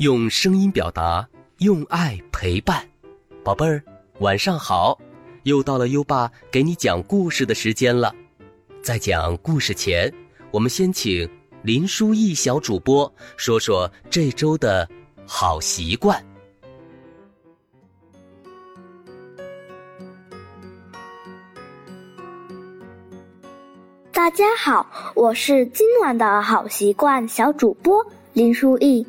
[0.00, 2.88] 用声音表达，用爱陪伴。
[3.44, 3.84] 宝贝儿，
[4.20, 4.98] 晚上好！
[5.42, 8.10] 又到了优爸给你讲故事的时间了。
[8.82, 10.10] 在讲故事前，
[10.50, 11.28] 我们先请
[11.60, 14.88] 林书意小主播说说这周的
[15.26, 16.24] 好习惯。
[24.10, 29.06] 大家好，我是今晚的好习惯小主播林书意。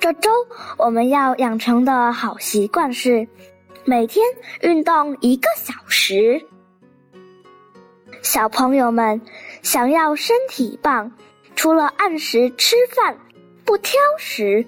[0.00, 0.30] 这周
[0.78, 3.28] 我们要养成的好习惯是
[3.84, 4.24] 每天
[4.62, 6.42] 运动一个小时。
[8.22, 9.20] 小朋友们
[9.62, 11.12] 想要身体棒，
[11.54, 13.18] 除了按时吃饭、
[13.66, 14.64] 不挑食，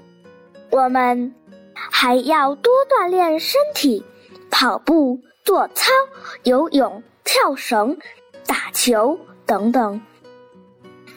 [0.71, 1.35] 我们
[1.73, 4.05] 还要多锻炼身体，
[4.51, 5.91] 跑步、做操、
[6.43, 7.97] 游泳、跳绳、
[8.47, 9.19] 打球。
[9.45, 10.01] 等等，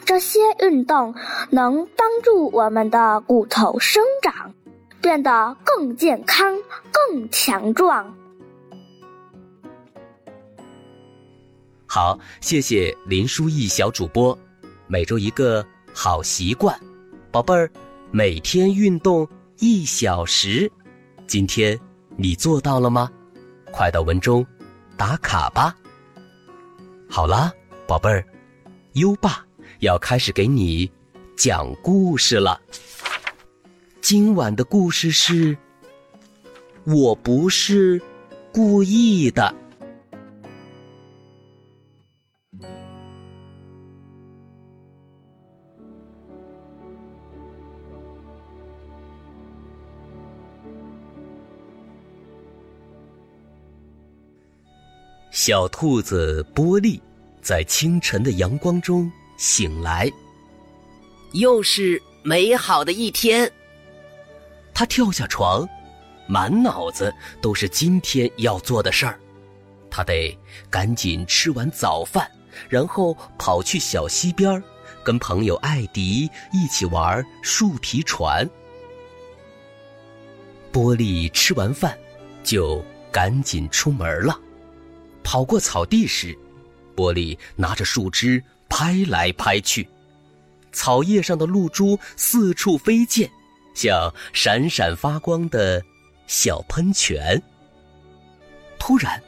[0.06, 1.12] 这些运动
[1.50, 4.54] 能帮助我们的骨头生长，
[5.02, 6.54] 变得更健康、
[6.92, 8.16] 更强壮。
[11.88, 14.38] 好，谢谢林书义小主播。
[14.86, 16.78] 每周一个好习惯，
[17.32, 17.68] 宝贝儿，
[18.12, 20.70] 每天运动一小时，
[21.26, 21.76] 今天
[22.16, 23.10] 你做到了吗？
[23.72, 24.46] 快到文中
[24.96, 25.74] 打卡吧。
[27.10, 27.52] 好啦。
[27.88, 28.24] 宝贝儿，
[28.94, 29.45] 优爸
[29.86, 30.90] 要开始给你
[31.36, 32.60] 讲故事了。
[34.00, 35.56] 今晚的故事是：
[36.84, 38.02] 我不是
[38.52, 39.54] 故意的。
[55.30, 57.00] 小兔子波利。
[57.46, 60.10] 在清晨的阳光中醒来，
[61.32, 63.50] 又是美好的一天。
[64.72, 65.68] 他跳下床，
[66.26, 69.18] 满脑子都是今天要做的事儿。
[69.90, 70.36] 他得
[70.70, 72.30] 赶紧吃完早饭，
[72.68, 74.62] 然后跑去小溪边
[75.04, 78.48] 跟朋友艾迪一起玩树皮船。
[80.72, 81.98] 波利吃完饭，
[82.42, 84.38] 就赶紧出门了。
[85.22, 86.36] 跑过草地时。
[86.94, 89.88] 波利拿着树枝拍来拍去，
[90.72, 93.30] 草叶上的露珠四处飞溅，
[93.74, 95.82] 像闪闪发光的
[96.26, 97.40] 小喷泉。
[98.78, 99.20] 突然，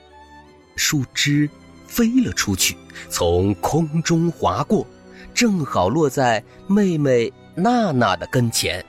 [0.77, 1.49] 树枝
[1.87, 2.77] 飞了出去，
[3.11, 4.87] 从空中划过，
[5.35, 8.85] 正好落在妹妹娜娜的跟前。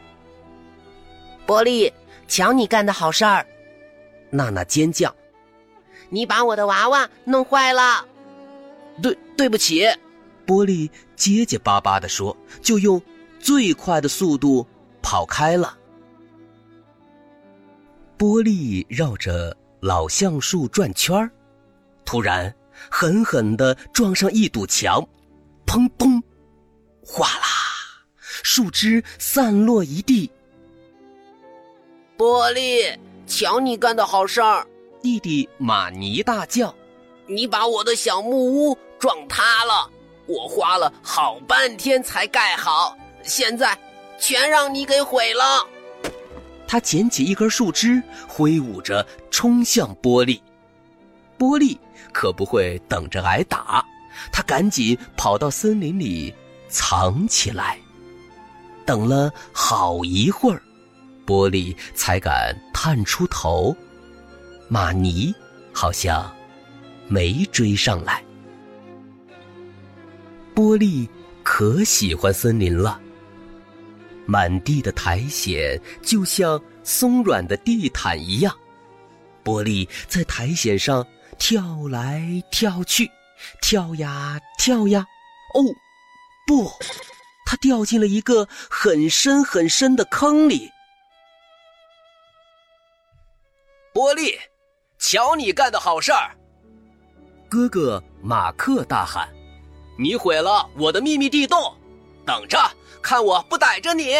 [1.47, 1.91] 玻璃，
[2.27, 3.45] 瞧你干的好事儿！
[4.29, 5.15] 娜娜尖叫
[6.09, 8.05] ：“你把我的娃娃弄坏了！”
[9.01, 9.87] 对，对不起，
[10.49, 12.99] 玻璃结结巴巴地说，就用
[13.39, 14.65] 最快的速度
[14.99, 15.77] 跑开了。
[18.17, 21.29] 玻璃绕着老橡树转圈儿，
[22.03, 22.51] 突然
[22.89, 25.07] 狠狠的撞上一堵墙，
[25.67, 26.19] 砰砰，
[27.05, 27.45] 哗啦，
[28.41, 30.31] 树枝散落一地。
[32.17, 34.65] 玻璃，瞧你干的好事儿！
[34.99, 36.73] 弟弟马尼大叫
[37.29, 39.89] ：“你把我的小木屋！”撞塌了，
[40.29, 43.75] 我花了好半天才盖好，现在
[44.19, 45.65] 全让你给毁了。
[46.67, 50.39] 他捡起一根树枝，挥舞着冲向玻璃。
[51.35, 51.75] 玻璃
[52.13, 53.83] 可不会等着挨打，
[54.31, 56.31] 他赶紧跑到森林里
[56.67, 57.79] 藏起来。
[58.85, 60.61] 等了好一会儿，
[61.25, 63.75] 玻璃才敢探出头。
[64.67, 65.33] 马尼
[65.73, 66.31] 好像
[67.07, 68.23] 没追上来。
[70.59, 71.07] 玻璃
[71.41, 72.99] 可喜欢森林了。
[74.25, 75.57] 满地的苔藓
[76.01, 78.53] 就像松软的地毯一样，
[79.41, 83.09] 玻璃在苔藓上跳来跳去，
[83.61, 85.05] 跳呀跳呀。
[85.53, 85.63] 哦，
[86.45, 86.69] 不，
[87.45, 90.69] 它掉进了一个很深很深的坑里。
[93.93, 94.37] 玻璃，
[94.97, 96.35] 瞧你干的好事儿！
[97.47, 99.38] 哥哥马克大喊。
[100.01, 101.75] 你毁了我的秘密地洞，
[102.25, 102.57] 等着
[103.01, 104.13] 看我不逮着你！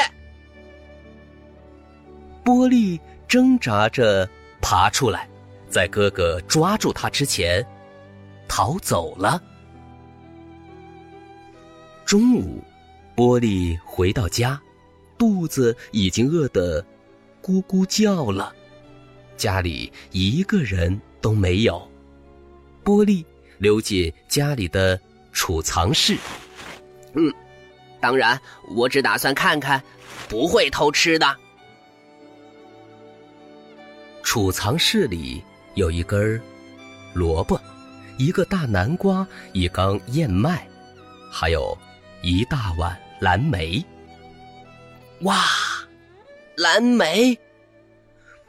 [2.44, 3.00] 波利
[3.30, 4.30] 挣扎着
[4.62, 5.30] 爬出来，
[5.70, 7.66] 在哥哥抓住他之前
[8.46, 9.42] 逃走了。
[12.04, 12.62] 中午，
[13.16, 14.62] 波利回到家，
[15.18, 16.86] 肚子已经饿得
[17.42, 18.54] 咕咕叫了，
[19.38, 21.90] 家里一个人都没有。
[22.84, 23.26] 波利
[23.60, 25.00] 溜进家里的。
[25.40, 26.18] 储藏室，
[27.14, 27.34] 嗯，
[28.02, 28.38] 当然，
[28.76, 29.82] 我只打算看看，
[30.28, 31.38] 不会偷吃的。
[34.22, 35.42] 储藏室里
[35.76, 36.40] 有一根
[37.14, 37.58] 萝卜，
[38.18, 40.68] 一个大南瓜，一缸燕麦，
[41.32, 41.76] 还有
[42.22, 43.82] 一大碗蓝莓。
[45.22, 45.42] 哇，
[46.58, 47.34] 蓝莓！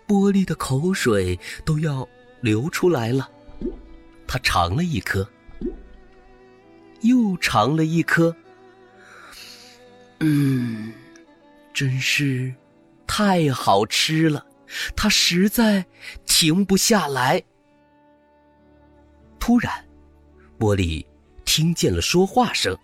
[0.09, 2.07] 玻璃的口水都要
[2.41, 3.31] 流出来了。
[4.27, 5.27] 他尝了一颗，
[7.03, 8.35] 又尝了一颗。
[10.21, 10.93] 嗯，
[11.73, 12.55] 真是
[13.07, 14.45] 太好吃了，
[14.95, 15.85] 他实在
[16.27, 17.43] 停不下来。
[19.39, 19.73] 突然，
[20.59, 21.05] 玻璃
[21.45, 22.77] 听见了说话声，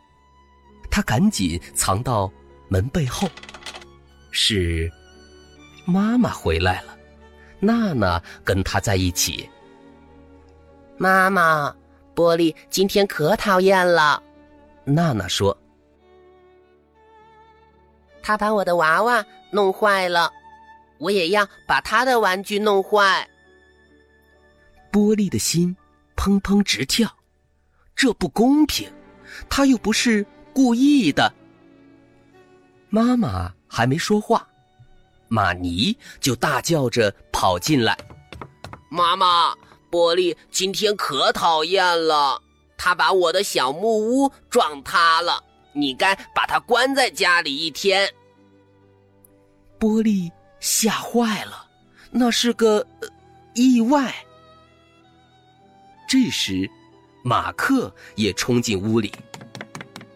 [0.90, 2.32] 他赶紧藏到
[2.68, 3.28] 门背后。
[4.30, 4.90] 是
[5.84, 6.98] 妈妈回来了，
[7.60, 9.48] 娜娜跟他在一起。
[10.98, 11.74] 妈妈，
[12.16, 14.20] 波利今天可讨厌了，
[14.84, 15.54] 娜娜说。
[18.22, 20.32] 他把我的娃娃弄坏了，
[20.96, 23.28] 我也要把他的玩具弄坏。
[24.90, 25.76] 玻璃的心
[26.16, 27.06] 砰砰直跳，
[27.94, 28.90] 这不公平，
[29.50, 30.24] 他又不是
[30.54, 31.30] 故意的。
[32.88, 34.48] 妈妈还没说话，
[35.28, 37.94] 玛尼就大叫着跑进来
[38.88, 39.54] ：“妈妈，
[39.90, 42.40] 波利今天可讨厌了，
[42.76, 45.42] 他把我的小木屋撞塌了。”
[45.78, 48.10] 你该把他关在家里一天。
[49.78, 51.68] 波利吓坏了，
[52.10, 52.86] 那是个
[53.52, 54.14] 意外。
[56.08, 56.66] 这时，
[57.22, 59.12] 马克也冲进屋里。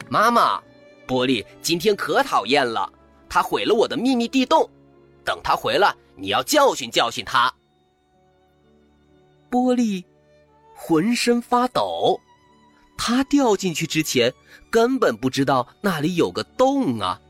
[0.09, 0.63] 妈妈，
[1.07, 2.91] 波利今天可讨厌了，
[3.29, 4.67] 他毁了我的秘密地洞。
[5.23, 7.53] 等他回来，你要教训教训他。
[9.51, 10.05] 波利
[10.75, 12.19] 浑身发抖。
[12.97, 14.33] 他掉进去之前，
[14.71, 17.21] 根本不知道那里有个洞啊！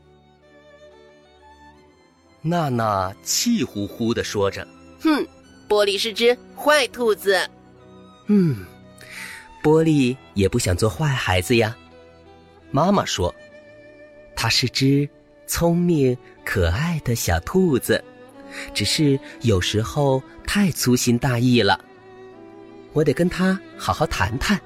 [2.41, 4.67] 娜娜气呼呼的说着
[4.99, 5.25] ：“哼，
[5.69, 7.49] 玻璃是只坏兔子。”
[8.27, 8.65] 嗯，
[9.63, 11.75] 玻璃也不想做坏孩子呀。
[12.69, 13.33] 妈妈说
[14.35, 15.09] ：“它是只
[15.47, 18.03] 聪明可爱的小兔子，
[18.73, 21.79] 只是有时候太粗心大意了。
[22.93, 24.59] 我得跟他好好谈谈。”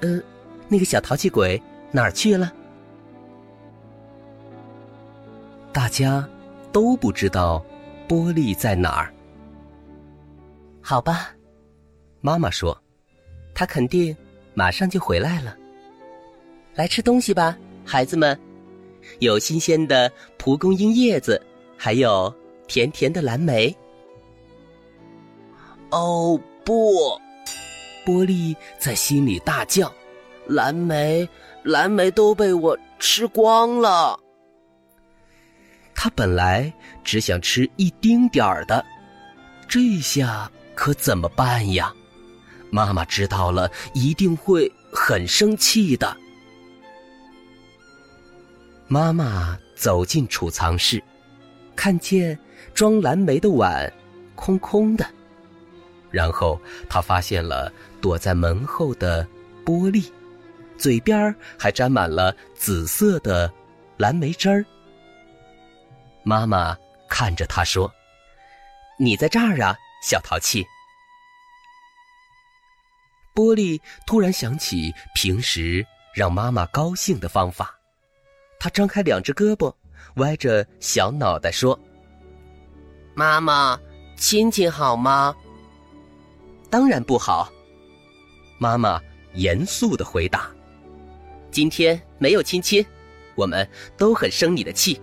[0.00, 0.20] 呃，
[0.68, 1.60] 那个小淘气鬼
[1.90, 2.52] 哪儿去了？
[5.72, 6.28] 大家
[6.72, 7.64] 都不知道
[8.08, 9.12] 波利在哪儿。
[10.80, 11.34] 好吧，
[12.20, 12.76] 妈妈说，
[13.54, 14.16] 他肯定
[14.54, 15.56] 马上就回来了。
[16.74, 18.38] 来吃东西吧，孩子们，
[19.18, 21.40] 有新鲜的蒲公英叶子，
[21.76, 22.34] 还有
[22.66, 23.76] 甜甜的蓝莓。
[25.90, 27.20] 哦不！
[28.04, 29.92] 波利在心里大叫
[30.48, 31.28] ：“蓝莓，
[31.62, 34.18] 蓝莓都被我吃光了。”
[35.94, 36.72] 他本来
[37.04, 38.84] 只想吃一丁点儿的，
[39.68, 41.92] 这下可怎么办呀？
[42.70, 46.16] 妈妈知道了一定会很生气的。
[48.88, 51.02] 妈妈走进储藏室，
[51.76, 52.38] 看见
[52.72, 53.92] 装蓝莓的碗
[54.34, 55.04] 空空的，
[56.10, 57.72] 然后他发现了。
[58.00, 59.28] 躲在门后的
[59.62, 60.10] 玻璃，
[60.78, 63.52] 嘴边还沾满了紫色的
[63.98, 64.64] 蓝莓汁儿。
[66.22, 66.74] 妈妈
[67.10, 67.92] 看着他说
[68.98, 70.64] ：“你在这儿啊，小淘气。”
[73.36, 77.78] 玻璃突然想起平时让妈妈高兴的方法，
[78.58, 79.70] 他张开两只胳膊，
[80.14, 81.78] 歪着小脑袋说
[83.12, 83.78] ：“妈妈，
[84.16, 85.36] 亲亲好吗
[86.70, 87.52] ？”“当然不好。”
[88.58, 89.00] 妈妈
[89.34, 90.50] 严肃的回答
[91.50, 92.84] ：“今天没有亲亲，
[93.34, 95.00] 我们都很生你的气。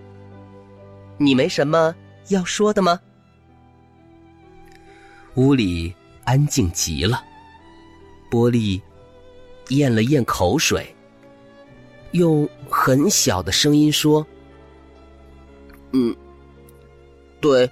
[1.18, 1.94] 你没什么
[2.30, 3.00] 要说的吗？”
[5.36, 5.94] 屋里
[6.24, 7.24] 安静极了。
[8.30, 8.82] 波利
[9.70, 10.96] 咽了咽口水，
[12.12, 14.26] 用很小的声音说
[15.94, 16.16] ：“嗯，
[17.40, 17.72] 对，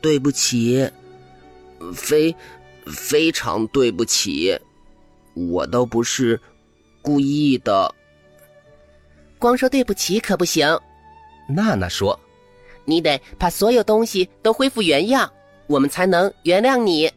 [0.00, 0.90] 对不起，
[1.94, 2.34] 非
[2.88, 4.58] 非常对不起。”
[5.34, 6.40] 我都不是
[7.00, 7.94] 故意的。
[9.38, 10.66] 光说对不起可不行，
[11.48, 12.18] 娜娜说
[12.84, 15.32] ：“你得把所有东西都恢复原样，
[15.68, 17.08] 我们才能原谅你。”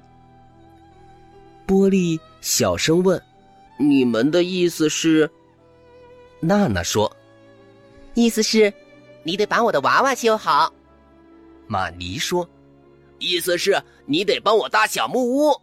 [1.66, 3.20] 波利小声问
[3.80, 5.28] ：“你们的意思是？”
[6.42, 7.12] 娜娜说
[8.14, 8.72] ：“意思是，
[9.24, 10.72] 你得把我的娃娃修好。”
[11.66, 12.48] 玛尼说
[13.22, 15.62] ：“意思是你得帮我搭小木屋。”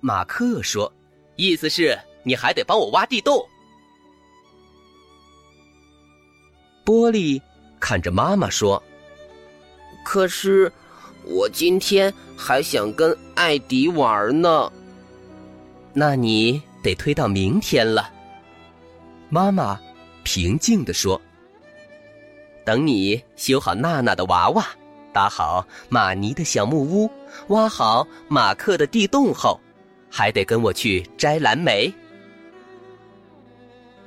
[0.00, 0.92] 马克说。
[1.36, 3.42] 意思是你还得帮我挖地洞。
[6.84, 7.40] 玻璃
[7.80, 8.82] 看着妈妈说
[10.04, 10.70] ：“可是，
[11.24, 14.70] 我今天还想跟艾迪玩呢。
[15.94, 18.12] 那你得推到明天了。
[19.30, 19.80] 妈妈
[20.22, 21.18] 平静地说
[22.66, 24.66] ：“等你修好娜娜的娃娃，
[25.12, 27.10] 搭好玛尼的小木屋，
[27.48, 29.60] 挖好马克的地洞后，
[30.10, 31.92] 还得跟我去摘蓝莓。”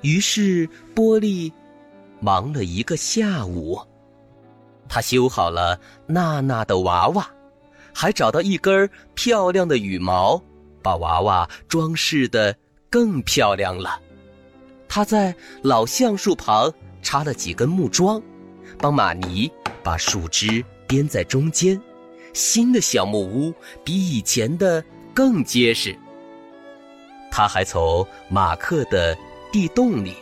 [0.02, 1.52] 于是波利
[2.20, 3.80] 忙了一个下午，
[4.90, 7.26] 他修好了娜娜的娃娃，
[7.94, 10.42] 还找到一根漂亮的羽毛，
[10.82, 12.54] 把娃娃装饰的
[12.90, 14.00] 更漂亮了。
[14.90, 18.22] 他在老橡树旁插了几根木桩，
[18.78, 19.50] 帮玛尼
[19.82, 21.82] 把树枝编在中间。
[22.34, 23.52] 新的小木屋
[23.84, 25.98] 比以前的更结实。
[27.32, 29.18] 他还从马克的。
[29.54, 30.16] 地洞里，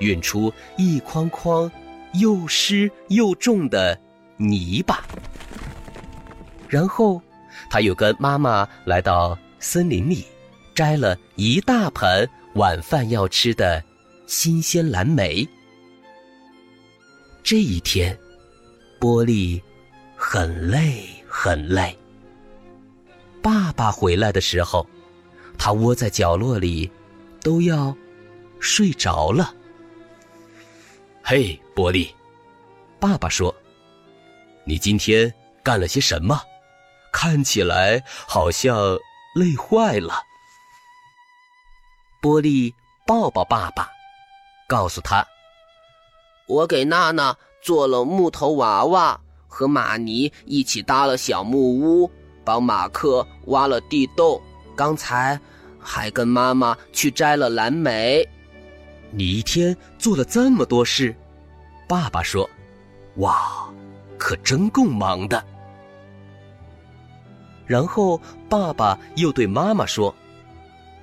[0.00, 1.70] 运出一筐筐
[2.14, 3.96] 又湿又重的
[4.36, 5.06] 泥巴。
[6.68, 7.22] 然后，
[7.70, 10.24] 他又跟妈妈来到森林里，
[10.74, 13.80] 摘了一大盆晚饭要吃的
[14.26, 15.48] 新鲜蓝莓。
[17.44, 18.18] 这一天，
[18.98, 19.62] 波利
[20.32, 21.94] 很累很累。
[23.42, 24.86] 爸爸回来的时候，
[25.58, 26.90] 他窝在角落里，
[27.42, 27.94] 都要。
[28.58, 29.52] 睡着了。
[31.22, 32.14] 嘿，波利，
[32.98, 33.54] 爸爸说
[34.64, 35.34] ：“你今天
[35.64, 36.40] 干了些什么？
[37.12, 38.74] 看起来好像
[39.34, 40.14] 累坏了。”
[42.22, 42.72] 波利
[43.04, 43.90] 抱抱爸爸，
[44.66, 45.26] 告诉他
[46.48, 49.20] ：“我给娜娜做了木头娃娃，
[49.52, 52.10] 和玛尼一起搭了小木屋，
[52.42, 54.40] 帮马克挖了地洞。
[54.74, 55.38] 刚才
[55.78, 58.26] 还跟妈妈去摘了蓝莓。”
[59.12, 61.14] 你一天做了这么多事，
[61.86, 62.48] 爸爸说
[63.20, 63.68] ：“哇，
[64.16, 65.44] 可真够忙的。”
[67.66, 68.18] 然后
[68.48, 70.14] 爸爸又对妈妈说：“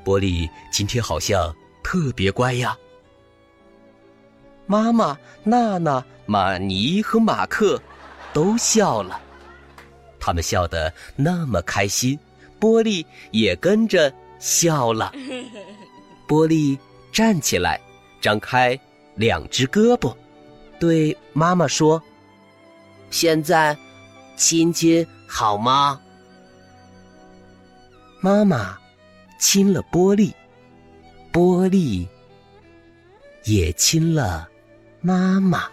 [0.04, 2.76] 波利今天好像特别乖呀。”
[4.66, 7.80] 妈妈、娜娜、玛尼和马克
[8.34, 9.20] 都笑了，
[10.20, 12.18] 他们笑得那么开心，
[12.60, 15.12] 波利也跟着笑了。
[16.28, 16.78] 波利
[17.12, 17.80] 站起来。
[18.22, 18.78] 张开
[19.16, 20.14] 两只胳膊，
[20.78, 22.04] 对妈妈说
[23.10, 23.78] ：“现在
[24.36, 26.02] 亲亲好吗？”
[28.20, 28.78] 妈妈
[29.40, 30.36] 亲了波利，
[31.32, 32.10] 波利
[33.46, 34.50] 也亲了
[35.00, 35.70] 妈妈。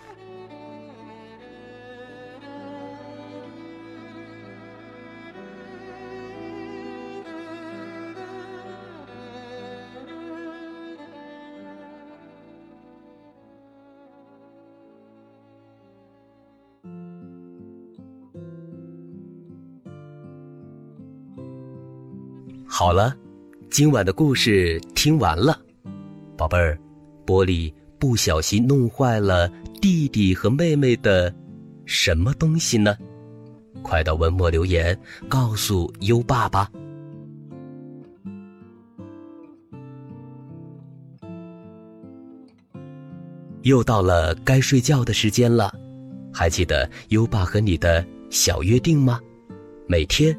[22.79, 23.17] 好了，
[23.71, 25.59] 今晚的故事听完了，
[26.37, 26.79] 宝贝儿，
[27.25, 31.35] 玻璃不小心弄坏了弟弟和妹妹的
[31.87, 32.95] 什么东西呢？
[33.83, 34.95] 快到文末留言
[35.27, 36.71] 告诉优爸吧。
[43.63, 45.73] 又到了该睡觉的时间了，
[46.31, 49.19] 还记得优爸和你的小约定吗？
[49.87, 50.39] 每天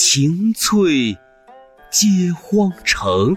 [0.00, 1.12] 晴翠
[1.90, 3.36] 接荒城，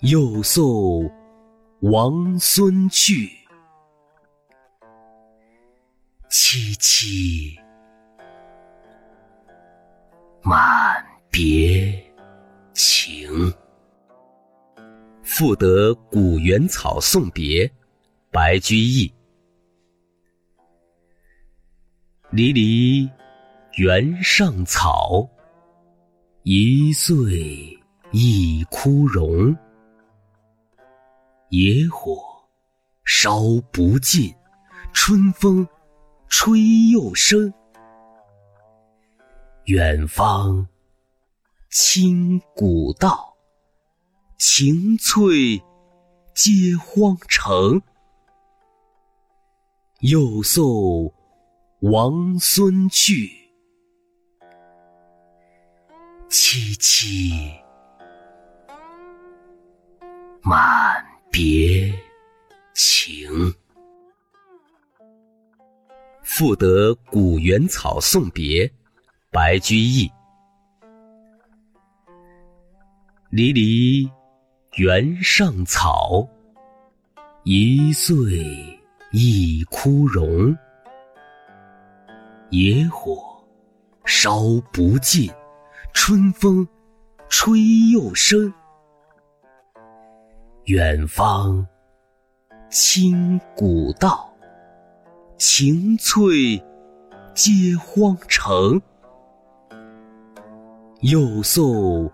[0.00, 1.08] 又送
[1.82, 3.30] 王孙去，
[6.28, 7.56] 萋萋
[10.42, 12.04] 满别
[12.74, 13.54] 情。
[15.22, 17.70] 赋得古原草送别，
[18.32, 19.14] 白居易。
[22.32, 23.08] 离离
[23.76, 25.26] 原上草，
[26.42, 27.78] 一岁
[28.10, 29.56] 一枯荣。
[31.48, 32.22] 野火
[33.04, 33.40] 烧
[33.72, 34.34] 不尽，
[34.92, 35.66] 春风
[36.28, 36.60] 吹
[36.90, 37.52] 又生。
[39.64, 40.66] 远方
[41.70, 43.34] 清古道，
[44.36, 45.56] 晴翠
[46.34, 47.80] 接荒城。
[50.00, 51.10] 又送。
[51.90, 53.41] 王孙去，
[56.32, 57.60] 萋萋
[60.40, 61.92] 满别
[62.72, 63.54] 情。
[66.22, 68.72] 赋得古原草送别，
[69.30, 70.10] 白居易。
[73.28, 74.10] 离离
[74.76, 76.26] 原上草，
[77.44, 78.16] 一岁
[79.10, 80.56] 一枯荣。
[82.48, 83.22] 野火
[84.06, 84.40] 烧
[84.72, 85.30] 不尽，
[85.92, 86.66] 春风
[87.28, 87.60] 吹
[87.92, 88.52] 又生。
[90.64, 91.66] 远方
[92.70, 94.32] 清古道，
[95.36, 96.62] 晴翠
[97.34, 98.80] 接荒城。
[101.00, 102.10] 又送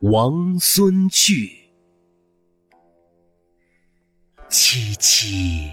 [0.00, 1.50] 王孙去，
[4.48, 5.70] 萋萋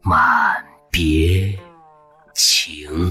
[0.00, 0.64] 满。
[0.90, 1.58] 别
[2.34, 3.10] 情，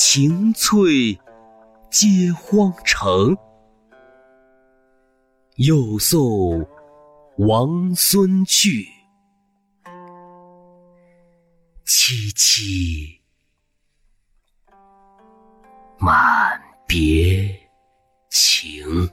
[0.00, 1.18] 晴翠
[1.90, 3.36] 接荒城。
[5.56, 6.64] 又送
[7.38, 8.86] 王孙去，
[11.84, 13.18] 萋萋
[15.98, 17.68] 满别
[18.30, 19.10] 情。